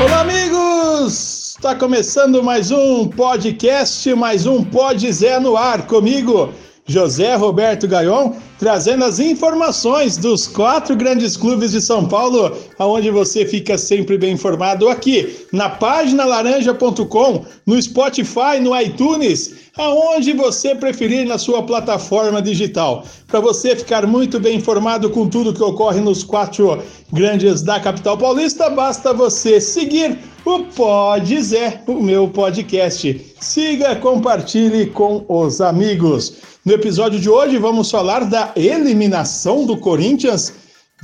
Olá, 0.00 0.20
amigos! 0.20 1.54
Está 1.56 1.74
começando 1.74 2.42
mais 2.42 2.70
um 2.70 3.08
podcast, 3.08 4.12
mais 4.14 4.46
um 4.46 4.64
Pod 4.64 5.12
Zé 5.12 5.38
no 5.38 5.56
ar 5.56 5.86
comigo, 5.86 6.52
José 6.86 7.36
Roberto 7.36 7.86
Gaion, 7.86 8.32
trazendo 8.58 9.04
as 9.04 9.20
informações 9.20 10.16
dos 10.16 10.48
quatro 10.48 10.96
grandes 10.96 11.36
clubes 11.36 11.70
de 11.70 11.80
São 11.80 12.06
Paulo, 12.08 12.56
aonde 12.76 13.08
você 13.08 13.46
fica 13.46 13.78
sempre 13.78 14.18
bem 14.18 14.32
informado 14.32 14.88
aqui 14.88 15.46
na 15.52 15.68
página 15.68 16.24
laranja.com, 16.24 17.44
no 17.64 17.80
Spotify, 17.80 18.58
no 18.60 18.78
iTunes, 18.78 19.54
aonde 19.78 20.32
você 20.32 20.74
preferir 20.74 21.24
na 21.24 21.38
sua 21.38 21.62
plataforma 21.62 22.42
digital. 22.42 23.04
Para 23.28 23.38
você 23.38 23.76
ficar 23.76 24.04
muito 24.04 24.40
bem 24.40 24.58
informado 24.58 25.08
com 25.08 25.28
tudo 25.28 25.54
que 25.54 25.62
ocorre 25.62 26.00
nos 26.00 26.24
quatro 26.24 26.82
grandes 27.12 27.62
da 27.62 27.78
capital 27.78 28.18
paulista, 28.18 28.68
basta 28.68 29.14
você 29.14 29.60
seguir 29.60 30.18
o 30.44 30.64
Pode 30.64 31.40
Zé, 31.40 31.82
o 31.86 31.94
meu 31.94 32.28
podcast. 32.28 33.34
Siga, 33.40 33.96
compartilhe 33.96 34.86
com 34.86 35.24
os 35.28 35.60
amigos. 35.60 36.34
No 36.64 36.72
episódio 36.72 37.20
de 37.20 37.28
hoje, 37.28 37.58
vamos 37.58 37.90
falar 37.90 38.24
da 38.24 38.52
eliminação 38.56 39.64
do 39.64 39.76
Corinthians 39.76 40.52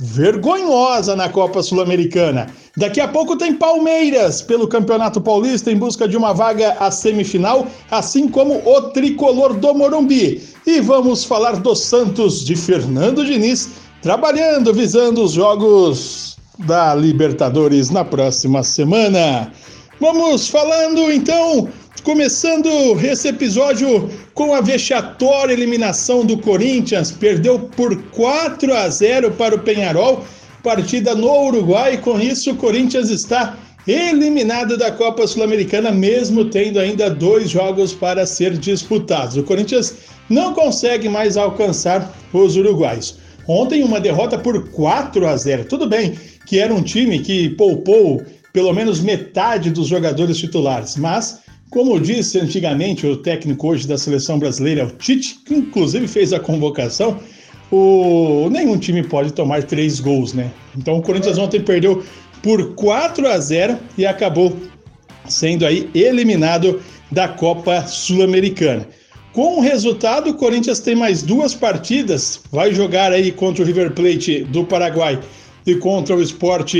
vergonhosa 0.01 1.15
na 1.15 1.27
Copa 1.27 1.61
Sul-Americana. 1.61 2.47
Daqui 2.77 3.01
a 3.01 3.07
pouco 3.07 3.35
tem 3.35 3.53
Palmeiras 3.53 4.41
pelo 4.41 4.67
Campeonato 4.67 5.19
Paulista 5.19 5.71
em 5.71 5.77
busca 5.77 6.07
de 6.07 6.15
uma 6.15 6.33
vaga 6.33 6.77
à 6.79 6.89
semifinal, 6.89 7.67
assim 7.91 8.29
como 8.29 8.61
o 8.65 8.81
tricolor 8.91 9.53
do 9.53 9.73
Morumbi. 9.73 10.41
E 10.65 10.79
vamos 10.79 11.23
falar 11.23 11.57
do 11.57 11.75
Santos 11.75 12.45
de 12.45 12.55
Fernando 12.55 13.25
Diniz, 13.25 13.69
trabalhando 14.01 14.73
visando 14.73 15.21
os 15.21 15.33
jogos 15.33 16.38
da 16.59 16.93
Libertadores 16.93 17.89
na 17.89 18.03
próxima 18.05 18.63
semana. 18.63 19.51
Vamos 19.99 20.47
falando 20.47 21.11
então 21.11 21.69
Começando 22.03 22.69
esse 23.03 23.27
episódio 23.27 24.09
com 24.33 24.53
a 24.53 24.61
vexatória 24.61 25.53
eliminação 25.53 26.25
do 26.25 26.37
Corinthians, 26.37 27.11
perdeu 27.11 27.59
por 27.59 28.01
4 28.11 28.73
a 28.73 28.87
0 28.89 29.31
para 29.31 29.55
o 29.55 29.59
Penharol, 29.59 30.23
partida 30.63 31.13
no 31.13 31.29
Uruguai. 31.47 31.97
Com 31.97 32.19
isso, 32.19 32.51
o 32.51 32.55
Corinthians 32.55 33.09
está 33.09 33.57
eliminado 33.85 34.77
da 34.77 34.91
Copa 34.91 35.27
Sul-Americana, 35.27 35.91
mesmo 35.91 36.45
tendo 36.45 36.79
ainda 36.79 37.09
dois 37.09 37.49
jogos 37.49 37.93
para 37.93 38.25
ser 38.25 38.57
disputados. 38.57 39.35
O 39.35 39.43
Corinthians 39.43 39.95
não 40.29 40.53
consegue 40.53 41.09
mais 41.09 41.35
alcançar 41.35 42.11
os 42.31 42.55
uruguaios. 42.55 43.17
Ontem, 43.49 43.83
uma 43.83 43.99
derrota 43.99 44.37
por 44.37 44.69
4 44.69 45.27
a 45.27 45.35
0. 45.35 45.65
Tudo 45.65 45.89
bem 45.89 46.13
que 46.45 46.59
era 46.59 46.71
um 46.71 46.83
time 46.83 47.17
que 47.17 47.49
poupou 47.49 48.21
pelo 48.53 48.71
menos 48.73 48.99
metade 48.99 49.71
dos 49.71 49.87
jogadores 49.87 50.37
titulares, 50.37 50.95
mas 50.95 51.39
como 51.71 51.99
disse 51.99 52.39
antigamente 52.39 53.07
o 53.07 53.17
técnico 53.17 53.67
hoje 53.67 53.87
da 53.87 53.97
seleção 53.97 54.37
brasileira, 54.37 54.85
o 54.85 54.91
Tite, 54.91 55.39
que 55.43 55.55
inclusive 55.55 56.07
fez 56.07 56.31
a 56.31 56.39
convocação, 56.39 57.19
o... 57.71 58.49
nenhum 58.51 58.77
time 58.77 59.01
pode 59.01 59.33
tomar 59.33 59.63
três 59.63 59.99
gols, 59.99 60.31
né? 60.33 60.51
Então 60.77 60.97
o 60.97 61.01
Corinthians 61.01 61.39
ontem 61.39 61.59
perdeu 61.59 62.03
por 62.43 62.75
4 62.75 63.27
a 63.27 63.39
0 63.39 63.79
e 63.97 64.05
acabou 64.05 64.55
sendo 65.27 65.65
aí 65.65 65.89
eliminado 65.95 66.79
da 67.11 67.27
Copa 67.27 67.81
Sul-Americana. 67.87 68.87
Com 69.39 69.59
o 69.59 69.61
resultado, 69.61 70.31
o 70.31 70.33
Corinthians 70.33 70.81
tem 70.81 70.95
mais 70.95 71.23
duas 71.23 71.55
partidas, 71.55 72.41
vai 72.51 72.73
jogar 72.73 73.13
aí 73.13 73.31
contra 73.31 73.63
o 73.63 73.65
River 73.65 73.91
Plate 73.91 74.43
do 74.43 74.65
Paraguai 74.65 75.17
e 75.65 75.75
contra 75.75 76.13
o 76.13 76.21
Sport 76.21 76.75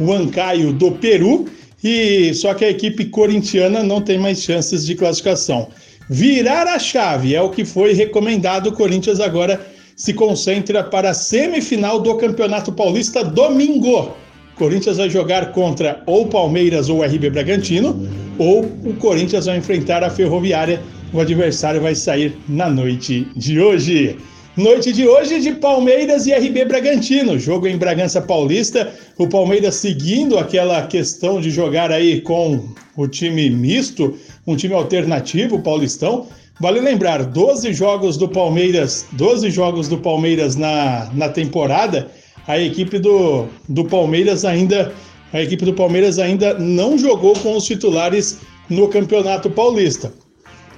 Huancayo 0.00 0.72
do 0.72 0.90
Peru 0.90 1.46
e 1.84 2.34
só 2.34 2.52
que 2.52 2.64
a 2.64 2.68
equipe 2.68 3.04
corintiana 3.04 3.84
não 3.84 4.02
tem 4.02 4.18
mais 4.18 4.42
chances 4.42 4.84
de 4.84 4.96
classificação. 4.96 5.68
Virar 6.08 6.66
a 6.66 6.80
chave 6.80 7.36
é 7.36 7.40
o 7.40 7.50
que 7.50 7.64
foi 7.64 7.92
recomendado. 7.92 8.70
O 8.70 8.72
Corinthians 8.72 9.20
agora 9.20 9.64
se 9.94 10.12
concentra 10.12 10.82
para 10.82 11.10
a 11.10 11.14
semifinal 11.14 12.00
do 12.00 12.16
Campeonato 12.16 12.72
Paulista 12.72 13.22
domingo. 13.22 14.16
O 14.54 14.56
Corinthians 14.56 14.96
vai 14.96 15.08
jogar 15.08 15.52
contra 15.52 16.02
ou 16.06 16.26
Palmeiras 16.26 16.88
ou 16.88 17.04
RB 17.04 17.30
Bragantino, 17.30 18.04
ou 18.36 18.64
o 18.84 18.94
Corinthians 18.98 19.46
vai 19.46 19.58
enfrentar 19.58 20.02
a 20.02 20.10
Ferroviária. 20.10 20.82
O 21.12 21.18
adversário 21.18 21.80
vai 21.80 21.94
sair 21.94 22.36
na 22.48 22.70
noite 22.70 23.26
de 23.34 23.60
hoje. 23.60 24.16
Noite 24.56 24.92
de 24.92 25.08
hoje 25.08 25.40
de 25.40 25.52
Palmeiras 25.52 26.26
e 26.26 26.32
RB 26.32 26.64
Bragantino, 26.66 27.36
jogo 27.36 27.66
em 27.66 27.76
Bragança 27.76 28.20
Paulista. 28.20 28.92
O 29.18 29.26
Palmeiras 29.26 29.74
seguindo 29.74 30.38
aquela 30.38 30.86
questão 30.86 31.40
de 31.40 31.50
jogar 31.50 31.90
aí 31.90 32.20
com 32.20 32.64
o 32.96 33.08
time 33.08 33.50
misto, 33.50 34.16
um 34.46 34.54
time 34.54 34.72
alternativo, 34.72 35.60
Paulistão. 35.60 36.28
Vale 36.60 36.78
lembrar, 36.78 37.24
12 37.24 37.72
jogos 37.72 38.16
do 38.16 38.28
Palmeiras, 38.28 39.06
12 39.12 39.50
jogos 39.50 39.88
do 39.88 39.98
Palmeiras 39.98 40.54
na, 40.54 41.10
na 41.12 41.28
temporada. 41.28 42.08
A 42.46 42.56
equipe 42.56 43.00
do, 43.00 43.46
do 43.68 43.84
Palmeiras 43.84 44.44
ainda 44.44 44.92
a 45.32 45.40
equipe 45.40 45.64
do 45.64 45.72
Palmeiras 45.72 46.18
ainda 46.18 46.54
não 46.54 46.98
jogou 46.98 47.34
com 47.34 47.56
os 47.56 47.64
titulares 47.64 48.38
no 48.68 48.88
Campeonato 48.88 49.50
Paulista. 49.50 50.12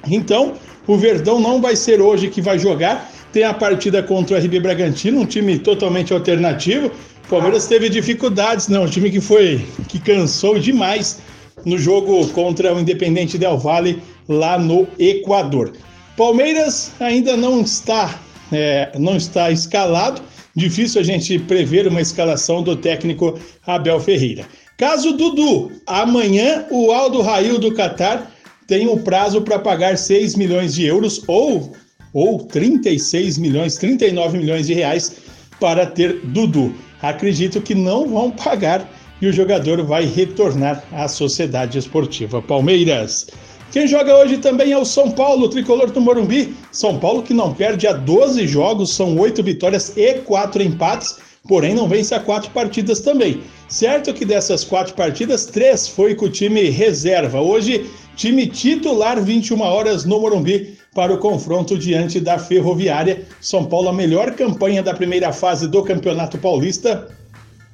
Então, 0.08 0.54
o 0.86 0.96
Verdão 0.96 1.40
não 1.40 1.60
vai 1.60 1.76
ser 1.76 2.00
hoje 2.00 2.28
que 2.28 2.40
vai 2.40 2.58
jogar, 2.58 3.10
tem 3.32 3.44
a 3.44 3.54
partida 3.54 4.02
contra 4.02 4.36
o 4.36 4.40
RB 4.40 4.60
Bragantino, 4.60 5.20
um 5.20 5.26
time 5.26 5.58
totalmente 5.58 6.12
alternativo. 6.12 6.90
O 7.24 7.28
Palmeiras 7.28 7.66
teve 7.66 7.88
dificuldades, 7.88 8.68
não, 8.68 8.84
um 8.84 8.88
time 8.88 9.10
que 9.10 9.20
foi 9.20 9.64
que 9.88 9.98
cansou 9.98 10.58
demais 10.58 11.20
no 11.64 11.78
jogo 11.78 12.26
contra 12.28 12.74
o 12.74 12.80
Independente 12.80 13.38
Del 13.38 13.56
Valle 13.58 14.02
lá 14.28 14.58
no 14.58 14.86
Equador. 14.98 15.72
Palmeiras 16.16 16.92
ainda 17.00 17.36
não 17.36 17.60
está 17.62 18.20
é, 18.52 18.92
não 18.98 19.16
está 19.16 19.50
escalado, 19.50 20.20
difícil 20.54 21.00
a 21.00 21.04
gente 21.04 21.38
prever 21.38 21.88
uma 21.88 22.02
escalação 22.02 22.62
do 22.62 22.76
técnico 22.76 23.38
Abel 23.66 23.98
Ferreira. 23.98 24.44
Caso 24.76 25.12
Dudu, 25.12 25.72
amanhã 25.86 26.66
o 26.70 26.92
Aldo 26.92 27.22
Rail 27.22 27.58
do 27.58 27.72
Catar 27.72 28.30
tem 28.66 28.88
o 28.88 28.98
prazo 28.98 29.42
para 29.42 29.58
pagar 29.58 29.96
6 29.96 30.36
milhões 30.36 30.74
de 30.74 30.84
euros 30.84 31.22
ou 31.26 31.72
ou 32.12 32.40
36 32.40 33.38
milhões, 33.38 33.76
39 33.76 34.38
milhões 34.38 34.66
de 34.66 34.74
reais 34.74 35.16
para 35.58 35.86
ter 35.86 36.20
Dudu. 36.24 36.74
Acredito 37.00 37.60
que 37.60 37.74
não 37.74 38.08
vão 38.08 38.30
pagar 38.30 38.88
e 39.20 39.26
o 39.26 39.32
jogador 39.32 39.82
vai 39.84 40.04
retornar 40.04 40.84
à 40.92 41.08
Sociedade 41.08 41.78
Esportiva 41.78 42.42
Palmeiras. 42.42 43.28
Quem 43.70 43.86
joga 43.86 44.14
hoje 44.18 44.36
também 44.38 44.72
é 44.72 44.78
o 44.78 44.84
São 44.84 45.10
Paulo, 45.10 45.48
tricolor 45.48 45.90
do 45.90 46.00
Morumbi. 46.00 46.54
São 46.70 46.98
Paulo 46.98 47.22
que 47.22 47.32
não 47.32 47.54
perde 47.54 47.86
há 47.86 47.92
12 47.92 48.46
jogos, 48.46 48.94
são 48.94 49.16
8 49.16 49.42
vitórias 49.42 49.96
e 49.96 50.14
4 50.14 50.62
empates, 50.62 51.16
porém 51.48 51.74
não 51.74 51.88
vence 51.88 52.14
a 52.14 52.20
4 52.20 52.50
partidas 52.50 53.00
também. 53.00 53.40
Certo 53.68 54.12
que 54.12 54.26
dessas 54.26 54.62
4 54.62 54.94
partidas, 54.94 55.46
3 55.46 55.88
foi 55.88 56.14
com 56.14 56.26
o 56.26 56.30
time 56.30 56.68
reserva. 56.68 57.40
Hoje, 57.40 57.88
time 58.16 58.46
titular 58.46 59.22
21 59.22 59.60
horas 59.60 60.04
no 60.04 60.20
Morumbi 60.20 60.76
para 60.94 61.12
o 61.12 61.18
confronto 61.18 61.78
diante 61.78 62.20
da 62.20 62.38
Ferroviária. 62.38 63.22
São 63.40 63.64
Paulo, 63.64 63.88
a 63.88 63.92
melhor 63.92 64.32
campanha 64.32 64.82
da 64.82 64.94
primeira 64.94 65.32
fase 65.32 65.66
do 65.68 65.82
Campeonato 65.82 66.38
Paulista. 66.38 67.08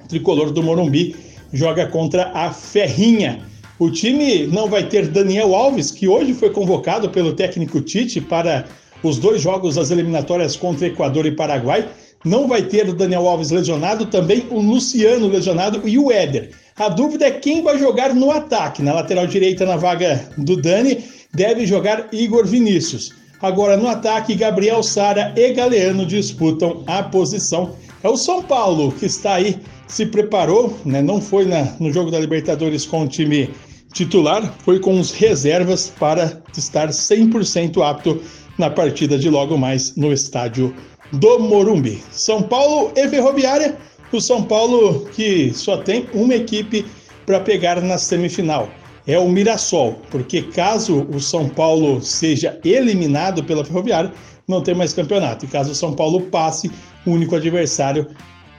O 0.04 0.08
tricolor 0.08 0.50
do 0.50 0.62
Morumbi 0.62 1.16
joga 1.52 1.86
contra 1.86 2.30
a 2.32 2.52
Ferrinha. 2.52 3.40
O 3.78 3.90
time 3.90 4.46
não 4.46 4.68
vai 4.68 4.88
ter 4.88 5.06
Daniel 5.08 5.54
Alves, 5.54 5.90
que 5.90 6.08
hoje 6.08 6.34
foi 6.34 6.50
convocado 6.50 7.08
pelo 7.10 7.32
técnico 7.32 7.80
Tite 7.80 8.20
para 8.20 8.64
os 9.02 9.18
dois 9.18 9.40
jogos 9.40 9.76
das 9.76 9.90
eliminatórias 9.90 10.56
contra 10.56 10.86
Equador 10.86 11.26
e 11.26 11.32
Paraguai. 11.32 11.88
Não 12.24 12.48
vai 12.48 12.62
ter 12.62 12.88
o 12.88 12.92
Daniel 12.92 13.28
Alves 13.28 13.50
lesionado, 13.50 14.06
também 14.06 14.46
o 14.50 14.60
Luciano 14.60 15.28
lesionado 15.28 15.88
e 15.88 15.96
o 15.98 16.10
Éder. 16.10 16.50
A 16.78 16.88
dúvida 16.88 17.26
é 17.26 17.30
quem 17.32 17.62
vai 17.62 17.76
jogar 17.76 18.14
no 18.14 18.30
ataque. 18.30 18.82
Na 18.82 18.94
lateral 18.94 19.26
direita, 19.26 19.66
na 19.66 19.76
vaga 19.76 20.28
do 20.38 20.56
Dani, 20.56 21.04
deve 21.34 21.66
jogar 21.66 22.08
Igor 22.12 22.46
Vinícius. 22.46 23.12
Agora 23.42 23.76
no 23.76 23.88
ataque, 23.88 24.34
Gabriel 24.34 24.82
Sara 24.82 25.32
e 25.36 25.52
Galeano 25.52 26.06
disputam 26.06 26.84
a 26.86 27.02
posição. 27.02 27.74
É 28.02 28.08
o 28.08 28.16
São 28.16 28.42
Paulo 28.42 28.92
que 28.92 29.06
está 29.06 29.34
aí, 29.34 29.58
se 29.88 30.06
preparou, 30.06 30.76
né? 30.84 31.02
não 31.02 31.20
foi 31.20 31.44
na, 31.44 31.64
no 31.80 31.92
jogo 31.92 32.12
da 32.12 32.20
Libertadores 32.20 32.86
com 32.86 33.02
o 33.02 33.08
time 33.08 33.50
titular, 33.92 34.54
foi 34.64 34.78
com 34.78 35.00
os 35.00 35.10
reservas 35.10 35.92
para 35.98 36.40
estar 36.56 36.88
100% 36.88 37.82
apto 37.82 38.20
na 38.56 38.70
partida 38.70 39.18
de 39.18 39.28
logo 39.28 39.56
mais 39.56 39.96
no 39.96 40.12
estádio 40.12 40.74
do 41.12 41.38
Morumbi. 41.40 42.02
São 42.10 42.42
Paulo 42.42 42.92
e 42.94 43.08
Ferroviária, 43.08 43.76
o 44.16 44.20
São 44.20 44.42
Paulo 44.42 45.08
que 45.14 45.52
só 45.54 45.76
tem 45.76 46.08
uma 46.12 46.34
equipe 46.34 46.84
para 47.26 47.40
pegar 47.40 47.80
na 47.80 47.98
semifinal 47.98 48.68
é 49.06 49.18
o 49.18 49.28
Mirassol, 49.28 50.00
porque 50.10 50.42
caso 50.42 51.06
o 51.10 51.18
São 51.18 51.48
Paulo 51.48 52.00
seja 52.02 52.60
eliminado 52.62 53.42
pela 53.42 53.64
Ferroviária, 53.64 54.12
não 54.46 54.62
tem 54.62 54.74
mais 54.74 54.92
campeonato. 54.92 55.46
E 55.46 55.48
caso 55.48 55.72
o 55.72 55.74
São 55.74 55.94
Paulo 55.94 56.20
passe, 56.22 56.70
o 57.06 57.12
único 57.12 57.34
adversário 57.34 58.06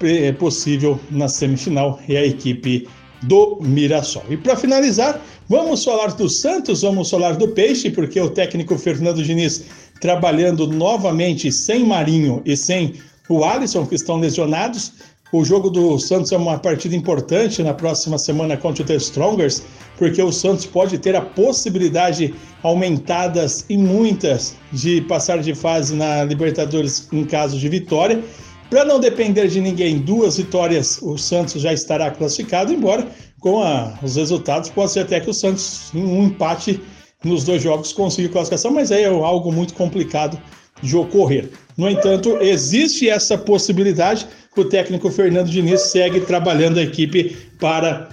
é 0.01 0.31
possível 0.31 1.00
na 1.12 1.28
semifinal 1.28 2.00
é 2.10 2.18
a 2.18 2.25
equipe 2.25 2.88
do 3.24 3.60
Mirassol. 3.62 4.24
E 4.30 4.38
para 4.38 4.56
finalizar, 4.56 5.22
vamos 5.48 5.84
falar 5.84 6.07
do 6.13 6.30
Santos, 6.30 6.81
vamos 6.81 7.10
falar 7.10 7.36
do 7.36 7.50
Peixe, 7.50 7.92
porque 7.92 8.19
o 8.19 8.30
técnico 8.30 8.78
Fernando 8.78 9.24
Diniz 9.24 9.66
trabalhando 10.02 10.66
novamente 10.68 11.52
sem 11.52 11.86
Marinho 11.86 12.42
e 12.45 12.56
sem 12.56 12.94
o 13.28 13.44
Alisson, 13.44 13.86
que 13.86 13.95
estão 13.95 14.18
lesionados. 14.18 14.94
O 15.31 15.46
jogo 15.46 15.70
do 15.70 16.00
Santos 16.00 16.31
é 16.31 16.38
uma 16.38 16.58
partida 16.58 16.96
importante 16.96 17.62
na 17.62 17.72
próxima 17.72 18.18
semana 18.18 18.58
contra 18.58 18.81
o 18.81 18.86
The 18.86 18.96
Strongers, 18.96 19.62
porque 19.96 20.20
o 20.24 20.31
Santos 20.31 20.66
pode 20.66 20.98
ter 20.98 21.16
a 21.16 21.22
possibilidade 21.22 22.34
aumentadas 22.64 23.64
e 23.70 23.78
muitas 23.78 24.56
de 24.72 25.02
passar 25.02 25.40
de 25.40 25.54
fase 25.54 25.96
na 25.96 26.24
Libertadores 26.24 27.08
em 27.14 27.24
caso 27.26 27.60
de 27.60 27.70
vitória. 27.70 28.24
Para 28.72 28.84
não 28.84 29.00
depender 29.00 29.48
de 29.48 29.62
ninguém, 29.62 30.00
duas 30.00 30.38
vitórias, 30.38 31.00
o 31.00 31.16
Santos 31.16 31.62
já 31.62 31.72
estará 31.74 32.10
classificado, 32.10 32.74
embora 32.74 33.08
com 33.40 33.62
a, 33.62 34.00
os 34.02 34.16
resultados 34.16 34.72
pode 34.72 34.92
ser 34.92 35.02
até 35.02 35.20
que 35.20 35.30
o 35.30 35.34
Santos, 35.34 35.92
em 35.94 36.04
um 36.04 36.24
empate 36.24 36.81
nos 37.24 37.44
dois 37.44 37.62
jogos, 37.62 37.94
consiga 37.94 38.30
classificação, 38.30 38.72
mas 38.72 38.92
aí 38.92 39.04
é 39.04 39.08
algo 39.08 39.52
muito 39.52 39.76
complicado 39.76 40.42
de 40.81 40.96
ocorrer. 40.96 41.50
No 41.78 41.90
entanto, 41.90 42.38
existe 42.42 43.10
essa 43.10 43.38
possibilidade. 43.38 44.28
O 44.58 44.66
técnico 44.66 45.10
Fernando 45.10 45.50
Diniz 45.50 45.81
segue 45.84 46.20
trabalhando 46.22 46.80
a 46.80 46.84
equipe 46.84 47.38
para 47.60 48.10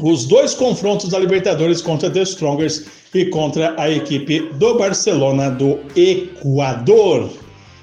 os 0.00 0.24
dois 0.24 0.54
confrontos 0.54 1.10
da 1.10 1.18
Libertadores 1.18 1.82
contra 1.82 2.10
The 2.10 2.22
Strongers 2.22 2.84
e 3.12 3.26
contra 3.26 3.74
a 3.80 3.90
equipe 3.90 4.40
do 4.54 4.78
Barcelona 4.78 5.50
do 5.50 5.80
Equador. 5.96 7.30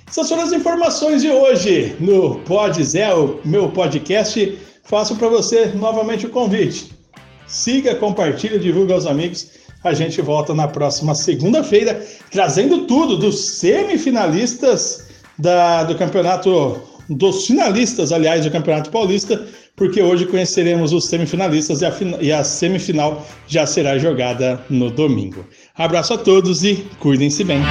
Essas 0.08 0.28
foram 0.30 0.44
as 0.44 0.54
informações 0.54 1.22
de 1.22 1.30
hoje 1.30 1.96
no 2.00 2.40
Pod 2.40 2.84
Zé, 2.84 3.14
o 3.14 3.40
meu 3.46 3.70
podcast. 3.70 4.58
Faço 4.84 5.16
para 5.18 5.28
você 5.28 5.68
novamente 5.68 6.26
o 6.26 6.30
convite. 6.30 6.92
Siga, 7.46 7.94
compartilhe, 7.96 8.58
divulgue 8.58 8.94
aos 8.94 9.06
amigos 9.06 9.59
a 9.84 9.94
gente 9.94 10.22
volta 10.22 10.54
na 10.54 10.68
próxima 10.68 11.16
segunda-feira, 11.16 12.06
trazendo 12.32 12.86
tudo 12.86 13.18
dos 13.18 13.58
semifinalistas 13.58 15.08
da, 15.38 15.84
do 15.84 15.96
campeonato, 15.96 16.82
dos 17.10 17.48
finalistas, 17.48 18.12
aliás, 18.12 18.44
do 18.44 18.52
Campeonato 18.52 18.90
Paulista, 18.90 19.42
porque 19.76 20.02
hoje 20.02 20.26
conheceremos 20.26 20.92
os 20.92 21.06
semifinalistas 21.08 21.82
e 21.82 21.86
a, 21.86 21.94
e 22.20 22.32
a 22.32 22.44
semifinal 22.44 23.26
já 23.48 23.66
será 23.66 23.98
jogada 23.98 24.62
no 24.70 24.92
domingo. 24.92 25.46
Abraço 25.76 26.14
a 26.14 26.18
todos 26.18 26.64
e 26.64 26.86
cuidem-se 27.00 27.44
bem. 27.46 27.62